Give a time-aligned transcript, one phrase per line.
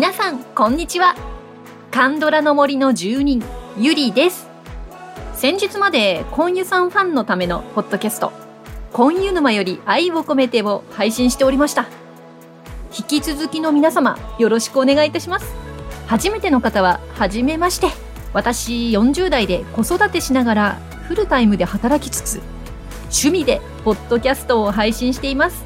[0.00, 1.14] 皆さんこんにちは。
[1.90, 3.44] カンドラの森の住人
[3.76, 4.48] ゆりです。
[5.34, 8.32] 先日までコンユさんファンのためのポッドキャスト
[8.94, 11.86] コンユ沼より愛を込めてを配信しておりました。
[12.98, 15.54] 引き続きの皆様よろしくお願いいたします。
[16.06, 17.88] 初めての方は初めまして。
[18.32, 20.72] 私40代で子育てしながら
[21.08, 22.40] フルタイムで働きつつ
[23.10, 25.62] 趣味でポッドキャストを配信しています。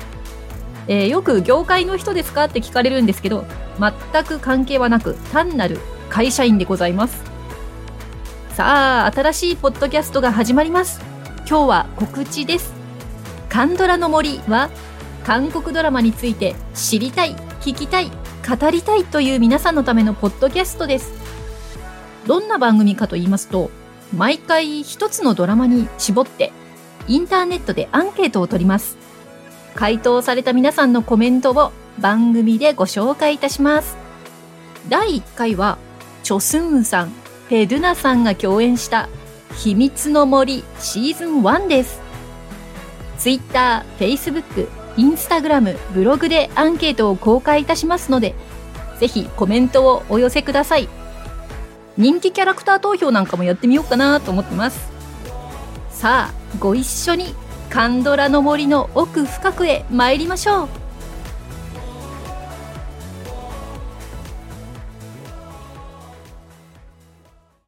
[0.87, 3.45] えー、よく業界の人ですかって聞かれるんですけど
[3.79, 5.79] 全く関係はなく単なる
[6.11, 7.23] 会社員でございます。
[8.51, 11.01] さあ新しいポッドキャストが始まります。
[11.49, 12.73] 今日は告知です。
[13.49, 14.71] カンドラの森は
[15.25, 18.11] 韓国ドラマについて知りたい聞きたい
[18.47, 21.13] 語りたいという皆さんのためのポッドキャストです。
[22.27, 23.71] どんな番組かと言いますと
[24.15, 26.53] 毎回一つのドラマに絞って
[27.09, 29.04] インターネットでアンケートを取ります。
[29.75, 33.97] 回答された皆さんのコメントを番組でご紹介いたします。
[34.89, 35.79] 第1回は、
[36.23, 37.13] チョスンウさん、
[37.49, 39.09] ペドゥナさんが共演した
[39.57, 42.01] 秘密の森シーズン1です。
[43.19, 48.35] Twitter、Facebook、Instagram、ブログでアンケートを公開いたしますので、
[49.01, 50.89] ぜひコメントをお寄せください。
[51.97, 54.93] 人気キャラクター投票なんかもやってみようかなと思ってます。
[55.91, 57.35] さあ、ご一緒に
[57.75, 60.84] カンドラの森の奥深くへ参りましょう。